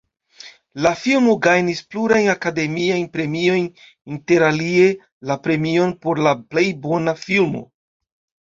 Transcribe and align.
La 0.85 0.91
filmo 1.01 1.35
gajnis 1.47 1.81
plurajn 1.95 2.29
Akademiajn 2.33 3.05
Premiojn, 3.17 3.67
interalie 4.15 4.89
la 5.33 5.39
premion 5.45 5.95
por 6.07 6.23
la 6.29 6.37
plej 6.55 6.69
bona 6.89 7.17
filmo. 7.29 7.63